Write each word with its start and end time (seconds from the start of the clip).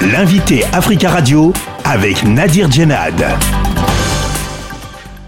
L'invité 0.00 0.62
Africa 0.72 1.10
Radio 1.10 1.52
avec 1.84 2.22
Nadir 2.22 2.70
Djenad. 2.70 3.20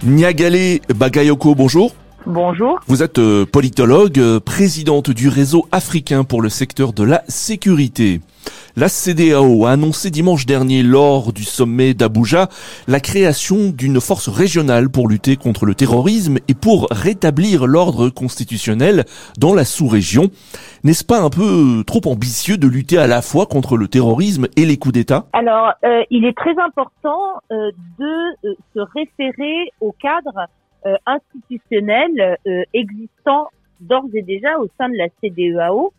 Niagale 0.04 0.78
Bagayoko, 0.94 1.56
bonjour. 1.56 1.92
Bonjour. 2.24 2.78
Vous 2.86 3.02
êtes 3.02 3.18
euh, 3.18 3.44
politologue, 3.44 4.20
euh, 4.20 4.38
présidente 4.38 5.10
du 5.10 5.28
réseau 5.28 5.66
africain 5.72 6.22
pour 6.22 6.40
le 6.40 6.48
secteur 6.48 6.92
de 6.92 7.02
la 7.02 7.24
sécurité. 7.26 8.20
La 8.80 8.88
CDAO 8.88 9.66
a 9.66 9.72
annoncé 9.72 10.08
dimanche 10.08 10.46
dernier 10.46 10.82
lors 10.82 11.34
du 11.34 11.44
sommet 11.44 11.92
d'Abuja 11.92 12.48
la 12.88 12.98
création 12.98 13.68
d'une 13.68 14.00
force 14.00 14.30
régionale 14.30 14.88
pour 14.88 15.06
lutter 15.06 15.36
contre 15.36 15.66
le 15.66 15.74
terrorisme 15.74 16.38
et 16.48 16.54
pour 16.54 16.88
rétablir 16.90 17.66
l'ordre 17.66 18.08
constitutionnel 18.08 19.04
dans 19.38 19.52
la 19.52 19.66
sous-région. 19.66 20.30
N'est-ce 20.82 21.04
pas 21.04 21.20
un 21.20 21.28
peu 21.28 21.84
trop 21.86 22.00
ambitieux 22.06 22.56
de 22.56 22.66
lutter 22.66 22.96
à 22.96 23.06
la 23.06 23.20
fois 23.20 23.44
contre 23.44 23.76
le 23.76 23.86
terrorisme 23.86 24.46
et 24.56 24.64
les 24.64 24.78
coups 24.78 24.94
d'État? 24.94 25.26
Alors, 25.34 25.74
euh, 25.84 26.02
il 26.08 26.24
est 26.24 26.34
très 26.34 26.58
important 26.58 27.34
euh, 27.52 27.70
de 27.98 28.48
euh, 28.48 28.54
se 28.74 28.80
référer 28.94 29.74
au 29.82 29.92
cadre 29.92 30.48
institutionnel 31.04 32.38
existant 32.72 33.48
d'ores 33.80 34.08
et 34.14 34.22
déjà 34.22 34.58
au 34.58 34.68
sein 34.78 34.88
de 34.88 34.96
la 34.96 35.08
CDEAO 35.20 35.92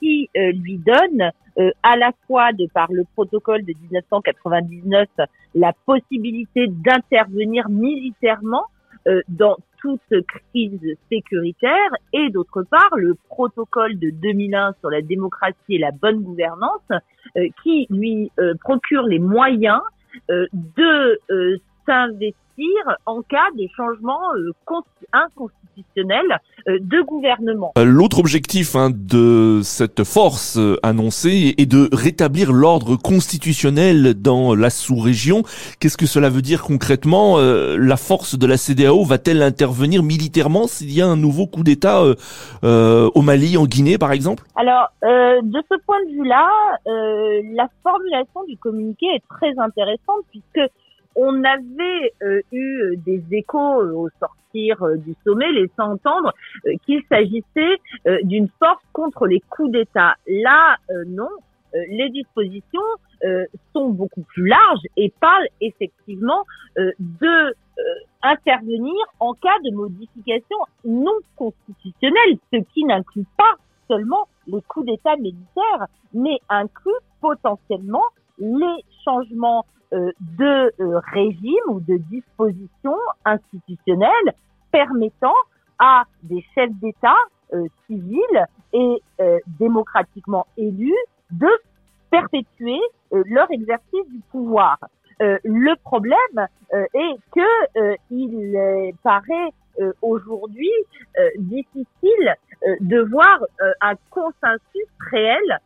qui 0.00 0.28
lui 0.34 0.78
donne 0.78 1.32
euh, 1.58 1.70
à 1.82 1.96
la 1.96 2.12
fois 2.26 2.52
de 2.52 2.66
par 2.72 2.90
le 2.90 3.04
protocole 3.14 3.62
de 3.62 3.74
1999 3.82 5.06
la 5.54 5.74
possibilité 5.84 6.66
d'intervenir 6.66 7.68
militairement 7.68 8.64
euh, 9.06 9.20
dans 9.28 9.58
toute 9.82 10.00
crise 10.26 10.96
sécuritaire 11.10 11.90
et 12.14 12.30
d'autre 12.30 12.62
part 12.62 12.96
le 12.96 13.16
protocole 13.28 13.98
de 13.98 14.08
2001 14.08 14.76
sur 14.80 14.88
la 14.88 15.02
démocratie 15.02 15.74
et 15.74 15.78
la 15.78 15.90
bonne 15.90 16.22
gouvernance 16.22 16.80
euh, 17.36 17.48
qui 17.62 17.86
lui 17.90 18.30
procure 18.62 19.02
les 19.02 19.18
moyens 19.18 19.80
de 20.28 21.20
s'investir 21.84 22.34
en 23.06 23.22
cas 23.22 23.50
de 23.56 23.66
changement 23.76 24.20
inconstitutionnel 25.12 26.38
euh, 26.68 26.78
de 26.80 27.00
gouvernement. 27.02 27.72
Euh, 27.78 27.84
l'autre 27.84 28.18
objectif 28.18 28.76
hein, 28.76 28.90
de 28.92 29.60
cette 29.62 30.04
force 30.04 30.56
euh, 30.58 30.76
annoncée 30.82 31.54
est 31.58 31.66
de 31.66 31.88
rétablir 31.92 32.52
l'ordre 32.52 32.96
constitutionnel 32.96 34.14
dans 34.14 34.54
la 34.54 34.70
sous-région. 34.70 35.42
Qu'est-ce 35.80 35.96
que 35.96 36.06
cela 36.06 36.28
veut 36.28 36.42
dire 36.42 36.62
concrètement 36.62 37.38
La 37.38 37.96
force 37.96 38.38
de 38.38 38.46
la 38.46 38.56
CDAO 38.56 39.04
va-t-elle 39.04 39.42
intervenir 39.42 40.02
militairement 40.02 40.66
s'il 40.66 40.92
y 40.92 41.00
a 41.00 41.06
un 41.06 41.16
nouveau 41.16 41.46
coup 41.46 41.62
d'État 41.62 42.02
au 42.62 43.22
Mali, 43.22 43.56
en 43.56 43.66
Guinée 43.66 43.98
par 43.98 44.12
exemple? 44.12 44.44
Alors, 44.56 44.88
de 45.02 45.62
ce 45.68 45.74
point 45.84 45.98
de 46.06 46.12
vue-là, 46.12 46.48
la 47.54 47.68
formulation 47.82 48.44
du 48.48 48.56
communiqué 48.58 49.06
est 49.06 49.22
très 49.28 49.58
intéressante 49.58 50.24
puisque 50.30 50.70
on 51.14 51.44
avait 51.44 52.12
eu 52.52 52.96
des 52.96 53.22
échos 53.30 53.82
au 53.82 54.08
sortir 54.18 54.82
euh, 54.82 54.96
du 54.96 55.14
sommet, 55.24 55.50
laissant 55.52 55.92
entendre 55.92 56.32
euh, 56.66 56.72
qu'il 56.84 57.02
s'agissait 57.08 57.78
euh, 58.06 58.18
d'une 58.22 58.48
force 58.58 58.82
contre 58.92 59.26
les 59.26 59.40
coups 59.40 59.72
d'État. 59.72 60.16
Là, 60.26 60.76
non. 61.06 61.28
les 61.72 62.10
dispositions 62.10 62.80
sont 63.72 63.90
beaucoup 63.90 64.22
plus 64.22 64.46
larges 64.46 64.86
et 64.96 65.12
parlent 65.20 65.48
effectivement 65.60 66.44
de 66.76 67.54
intervenir 68.22 68.94
en 69.20 69.32
cas 69.34 69.58
de 69.64 69.74
modification 69.74 70.58
non 70.84 71.18
constitutionnelle, 71.36 72.36
ce 72.52 72.58
qui 72.74 72.84
n'inclut 72.84 73.26
pas 73.38 73.54
seulement 73.88 74.28
les 74.46 74.60
coups 74.62 74.86
d'État 74.86 75.16
militaires, 75.16 75.86
mais 76.12 76.38
inclut 76.48 77.00
potentiellement 77.20 78.04
les 78.38 78.84
changements 79.04 79.64
euh, 79.92 80.10
de 80.38 80.72
euh, 80.80 81.00
régime 81.12 81.68
ou 81.68 81.80
de 81.80 81.98
dispositions 82.10 82.96
institutionnelles 83.26 84.32
permettant 84.70 85.34
à 85.78 86.04
des 86.22 86.42
chefs 86.54 86.72
d'État 86.80 87.16
euh, 87.52 87.66
civils 87.86 88.46
et 88.72 89.02
démocratiquement 89.58 90.46
élus 90.56 90.96
de 91.30 91.48
perpétuer 92.10 92.80
leur 93.10 93.50
exercice 93.50 94.08
du 94.08 94.20
pouvoir. 94.30 94.78
le 95.20 95.74
problème 95.82 96.48
est 96.72 97.16
que 97.32 97.96
il 98.10 98.92
paraît 99.02 99.50
aujourd'hui 100.00 100.72
difficile 101.36 102.34
de 102.80 103.00
voir 103.10 103.40
un 103.82 103.94
consensus 104.08 104.88
réel 105.10 105.58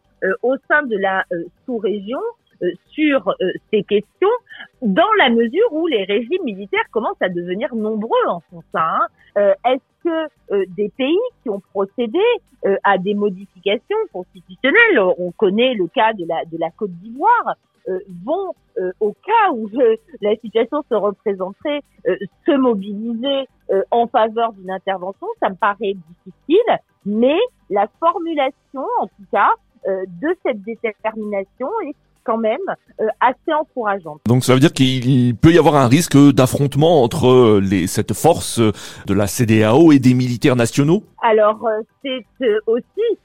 au 0.43 0.57
sein 0.69 0.83
de 0.83 0.97
la 0.97 1.25
sous-région 1.65 2.21
sur 2.91 3.29
euh, 3.29 3.53
ces 3.71 3.83
questions 3.83 4.29
dans 4.83 5.13
la 5.19 5.31
mesure 5.31 5.73
où 5.73 5.87
les 5.87 6.05
régimes 6.05 6.45
militaires 6.45 6.89
commencent 6.91 7.21
à 7.21 7.29
devenir 7.29 7.75
nombreux 7.75 8.27
en 8.29 8.43
son 8.51 8.63
sein. 8.73 8.81
Hein. 8.81 9.07
Euh, 9.39 9.55
est-ce 9.65 10.05
que 10.05 10.67
des 10.77 10.89
pays 10.91 11.19
qui 11.43 11.51
ont 11.51 11.61
procédé 11.61 12.21
à 12.85 12.97
des 12.97 13.15
modifications 13.15 13.97
constitutionnelles, 14.13 15.01
on 15.19 15.31
connaît 15.33 15.75
le 15.75 15.89
cas 15.89 16.13
de 16.13 16.25
la, 16.27 16.45
de 16.45 16.57
la 16.59 16.71
Côte 16.71 16.93
d'Ivoire, 16.93 17.57
vont, 18.25 18.55
au 19.01 19.13
cas 19.13 19.53
où 19.53 19.69
la 20.21 20.37
situation 20.37 20.83
se 20.89 20.95
représenterait, 20.95 21.83
se 22.05 22.57
mobiliser 22.57 23.49
en 23.91 24.07
faveur 24.07 24.53
d'une 24.53 24.71
intervention, 24.71 25.27
ça 25.41 25.51
me 25.51 25.57
paraît 25.57 25.95
difficile, 26.25 26.79
mais 27.05 27.39
la 27.69 27.89
formulation, 27.99 28.87
en 29.01 29.07
tout 29.07 29.27
cas, 29.33 29.51
de 29.87 30.37
cette 30.45 30.63
détermination 30.63 31.69
est 31.85 31.95
quand 32.27 32.39
même 32.39 32.61
euh, 33.01 33.07
assez 33.21 33.53
encourageante. 33.59 34.21
Donc 34.27 34.45
ça 34.45 34.53
veut 34.53 34.61
dire 34.61 34.73
qu'il 34.73 35.37
peut 35.37 35.53
y 35.53 35.59
avoir 35.59 35.77
un 35.77 35.87
risque 35.87 36.17
d'affrontement 36.33 37.03
entre 37.03 37.29
euh, 37.29 37.61
les, 37.61 37.87
cette 37.87 38.13
force 38.13 38.59
de 38.59 39.15
la 39.15 39.27
CDAO 39.27 39.93
et 39.93 39.99
des 39.99 40.15
militaires 40.15 40.57
nationaux? 40.57 41.05
Alors 41.23 41.65
euh, 41.67 41.81
c'est 42.03 42.25
aussi 42.67 43.19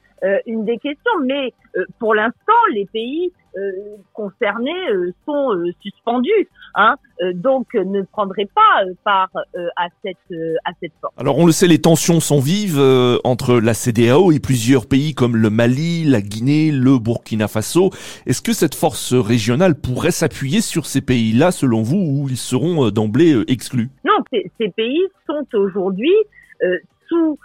une 0.46 0.64
des 0.64 0.78
questions, 0.78 1.12
mais 1.24 1.52
pour 1.98 2.14
l'instant 2.14 2.52
les 2.72 2.86
pays 2.86 3.32
euh, 3.58 3.96
concernés 4.14 4.70
euh, 4.90 5.12
sont 5.26 5.52
euh, 5.52 5.70
suspendus, 5.82 6.48
hein, 6.74 6.96
donc 7.34 7.74
ne 7.74 8.00
prendraient 8.00 8.48
pas 8.54 8.82
part 9.04 9.30
à 9.76 9.88
cette 10.02 10.16
à 10.64 10.70
cette 10.80 10.92
force. 11.02 11.12
Alors 11.18 11.38
on 11.38 11.44
le 11.44 11.52
sait, 11.52 11.66
les 11.66 11.78
tensions 11.78 12.20
sont 12.20 12.40
vives 12.40 12.80
entre 13.24 13.60
la 13.60 13.74
CDAO 13.74 14.32
et 14.32 14.40
plusieurs 14.40 14.86
pays 14.86 15.12
comme 15.14 15.36
le 15.36 15.50
Mali, 15.50 16.04
la 16.04 16.22
Guinée, 16.22 16.70
le 16.70 16.98
Burkina 16.98 17.46
Faso. 17.46 17.90
Est-ce 18.26 18.40
que 18.40 18.54
cette 18.54 18.74
force 18.74 19.12
régionale 19.12 19.74
pourrait 19.74 20.12
s'appuyer 20.12 20.62
sur 20.62 20.86
ces 20.86 21.02
pays-là, 21.02 21.50
selon 21.50 21.82
vous, 21.82 21.98
ou 21.98 22.28
ils 22.30 22.38
seront 22.38 22.88
d'emblée 22.90 23.44
exclus? 23.48 23.90
Non, 24.04 24.14
ces 24.32 24.68
pays 24.70 25.02
sont 25.26 25.46
aujourd'hui 25.52 26.14
sous 27.12 27.38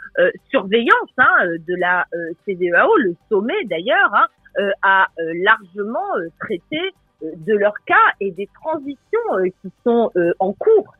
surveillance 0.49 1.11
hein, 1.17 1.45
de 1.67 1.75
la 1.75 2.05
CDAO, 2.45 2.95
le 2.97 3.15
sommet 3.29 3.65
d'ailleurs, 3.65 4.13
hein, 4.13 4.27
euh, 4.59 4.71
a 4.81 5.07
euh, 5.19 5.33
largement 5.43 6.17
euh, 6.17 6.29
traité 6.39 6.79
de 7.21 7.53
leur 7.53 7.75
cas 7.85 7.95
et 8.19 8.31
des 8.31 8.49
transitions 8.63 9.19
qui 9.61 9.71
sont 9.83 10.11
en 10.37 10.53
cours. 10.53 10.93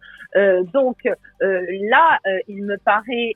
donc 0.73 0.97
là, 1.39 2.19
il 2.47 2.65
me 2.65 2.75
paraît 2.77 3.33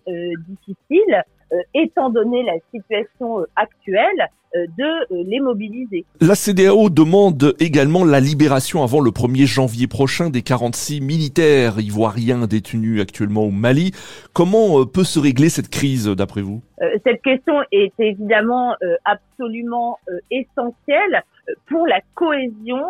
difficile, 0.48 1.24
étant 1.74 2.10
donné 2.10 2.44
la 2.44 2.58
situation 2.72 3.46
actuelle, 3.56 4.30
euh, 4.54 4.66
de 4.78 4.84
euh, 4.84 5.24
les 5.28 5.40
mobiliser. 5.40 6.04
La 6.20 6.36
CDAO 6.36 6.90
demande 6.90 7.56
également 7.62 8.04
la 8.04 8.20
libération 8.20 8.84
avant 8.84 9.00
le 9.00 9.12
1er 9.12 9.46
janvier 9.46 9.88
prochain 9.88 10.30
des 10.30 10.42
46 10.42 11.00
militaires 11.00 11.80
ivoiriens 11.80 12.48
détenus 12.48 13.02
actuellement 13.02 13.46
au 13.46 13.52
Mali. 13.52 13.92
Comment 14.34 14.82
euh, 14.82 14.86
peut 14.86 15.06
se 15.06 15.20
régler 15.20 15.48
cette 15.48 15.70
crise 15.70 16.06
d'après 16.08 16.42
vous? 16.42 16.62
Cette 17.06 17.22
question 17.22 17.62
est 17.72 17.94
évidemment 18.00 18.76
absolument 19.06 20.00
essentielle 20.32 21.24
pour 21.68 21.86
la 21.88 22.02
cohésion 22.16 22.84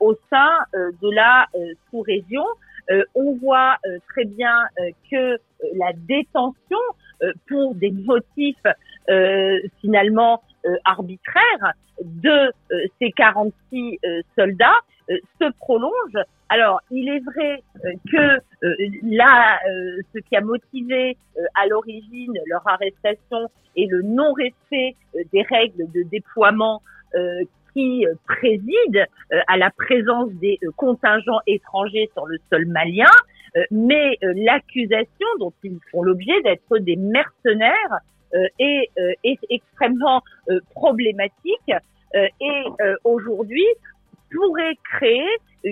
au 0.00 0.14
sein 0.28 0.50
de 0.74 1.14
la 1.14 1.46
sous-région. 1.88 2.42
on 3.14 3.36
voit 3.36 3.76
très 4.08 4.24
bien 4.24 4.66
que 5.08 5.38
la 5.76 5.92
détention 6.08 6.78
pour 7.48 7.74
des 7.74 7.90
motifs 7.90 8.62
finalement 9.80 10.42
euh, 10.66 10.76
arbitraire 10.84 11.72
de 12.02 12.28
euh, 12.28 12.86
ces 13.00 13.12
46 13.12 13.98
euh, 14.04 14.22
soldats 14.36 14.80
se 15.40 15.50
prolonge. 15.60 16.18
Alors, 16.50 16.82
il 16.90 17.08
est 17.08 17.20
vrai 17.20 17.62
que 18.12 18.40
là, 19.04 19.58
ce 20.12 20.18
qui 20.18 20.36
a 20.36 20.42
motivé 20.42 21.16
à 21.54 21.66
l'origine 21.66 22.34
leur 22.44 22.60
arrestation 22.68 23.48
est 23.74 23.86
le 23.86 24.02
non-respect 24.02 24.96
des 25.32 25.42
règles 25.48 25.90
de 25.92 26.02
déploiement 26.02 26.82
qui 27.72 28.06
préside 28.26 29.06
à 29.46 29.56
la 29.56 29.70
présence 29.70 30.30
des 30.34 30.58
contingents 30.76 31.40
étrangers 31.46 32.10
sur 32.12 32.26
le 32.26 32.38
sol 32.50 32.66
malien, 32.66 33.10
mais 33.70 34.18
l'accusation 34.22 35.26
dont 35.38 35.52
ils 35.62 35.78
font 35.90 36.02
l'objet 36.02 36.40
d'être 36.42 36.78
des 36.78 36.96
mercenaires 36.96 38.00
euh, 38.34 38.46
est, 38.58 38.90
euh, 38.98 39.12
est, 39.24 39.38
extrêmement 39.48 40.22
euh, 40.50 40.60
problématique 40.74 41.72
et 42.14 42.64
aujourd'hui 43.04 43.66
pourrait 44.30 44.78
créer 44.96 45.28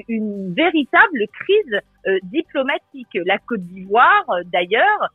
une 0.06 0.52
véritable 0.52 1.26
crise 1.32 1.80
diplomatique. 2.24 3.08
La 3.24 3.38
Côte 3.38 3.62
d'Ivoire, 3.62 4.26
d'ailleurs, 4.52 5.08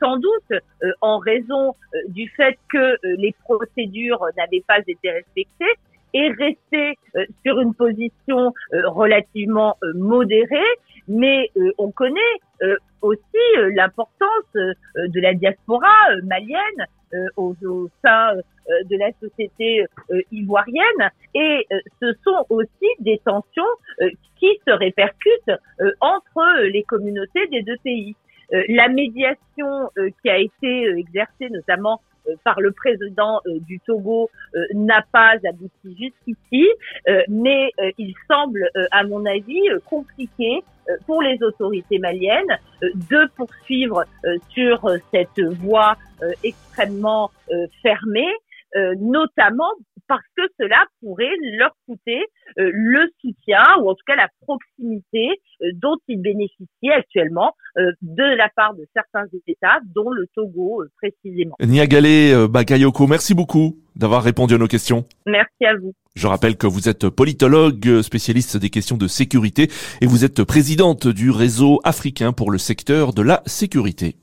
sans 0.00 0.16
doute 0.16 0.60
en 1.00 1.18
raison 1.18 1.76
du 2.08 2.28
fait 2.30 2.58
que 2.68 2.98
les 3.04 3.32
procédures 3.44 4.26
n'avaient 4.36 4.64
pas 4.66 4.80
été 4.84 5.12
respectées, 5.12 5.78
est 6.14 6.30
restée 6.30 6.96
sur 7.44 7.60
une 7.60 7.74
position 7.74 8.52
relativement 8.72 9.76
modérée, 9.94 10.72
mais 11.08 11.50
on 11.78 11.90
connaît 11.90 12.20
aussi 13.02 13.22
l'importance 13.74 14.54
de 14.54 15.20
la 15.20 15.34
diaspora 15.34 15.88
malienne 16.22 16.86
au, 17.36 17.54
au, 17.64 17.88
sein 18.04 18.34
de 18.68 18.96
la 18.96 19.10
société 19.20 19.84
ivoirienne 20.32 21.10
et 21.34 21.66
ce 22.00 22.12
sont 22.24 22.46
aussi 22.48 22.88
des 23.00 23.20
tensions 23.24 23.62
qui 24.36 24.48
se 24.66 24.72
répercutent 24.72 25.60
entre 26.00 26.62
les 26.62 26.82
communautés 26.84 27.46
des 27.48 27.62
deux 27.62 27.76
pays. 27.84 28.16
la 28.50 28.88
médiation 28.88 29.90
qui 30.22 30.30
a 30.30 30.38
été 30.38 30.88
exercée 30.96 31.50
notamment 31.50 32.00
par 32.44 32.60
le 32.60 32.72
président 32.72 33.40
du 33.46 33.80
Togo 33.80 34.30
n'a 34.74 35.04
pas 35.12 35.34
abouti 35.48 35.96
jusqu'ici, 35.96 36.68
mais 37.28 37.70
il 37.98 38.14
semble, 38.28 38.70
à 38.90 39.04
mon 39.04 39.24
avis, 39.26 39.62
compliqué 39.88 40.62
pour 41.06 41.22
les 41.22 41.42
autorités 41.42 41.98
maliennes 41.98 42.58
de 42.82 43.28
poursuivre 43.36 44.04
sur 44.50 44.88
cette 45.12 45.40
voie 45.40 45.96
extrêmement 46.42 47.30
fermée, 47.82 48.32
notamment 49.00 49.70
parce 50.06 50.26
que 50.36 50.42
cela 50.60 50.84
pourrait 51.00 51.34
leur 51.58 51.72
coûter 51.86 52.22
le 52.56 53.10
soutien 53.20 53.62
ou 53.80 53.88
en 53.88 53.94
tout 53.94 54.04
cas 54.06 54.16
la 54.16 54.28
proximité 54.42 55.40
dont 55.74 55.96
ils 56.08 56.20
bénéficient 56.20 56.90
actuellement 56.96 57.52
de 57.76 58.36
la 58.36 58.48
part 58.54 58.74
de 58.74 58.86
certains 58.94 59.26
États, 59.46 59.80
dont 59.94 60.10
le 60.10 60.26
Togo 60.34 60.82
précisément. 60.96 61.56
Niagale 61.60 62.48
Bakayoko, 62.48 63.06
merci 63.06 63.34
beaucoup 63.34 63.78
d'avoir 63.96 64.22
répondu 64.22 64.54
à 64.54 64.58
nos 64.58 64.68
questions. 64.68 65.04
Merci 65.26 65.64
à 65.64 65.76
vous. 65.76 65.92
Je 66.14 66.26
rappelle 66.26 66.56
que 66.56 66.66
vous 66.66 66.88
êtes 66.88 67.08
politologue, 67.08 68.02
spécialiste 68.02 68.56
des 68.56 68.70
questions 68.70 68.96
de 68.96 69.08
sécurité 69.08 69.68
et 70.00 70.06
vous 70.06 70.24
êtes 70.24 70.44
présidente 70.44 71.08
du 71.08 71.30
réseau 71.30 71.80
africain 71.84 72.32
pour 72.32 72.50
le 72.50 72.58
secteur 72.58 73.12
de 73.12 73.22
la 73.22 73.42
sécurité. 73.46 74.16